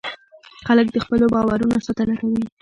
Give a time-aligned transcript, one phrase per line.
[0.67, 2.43] خلک د خپلو باورونو ساتنه کوي.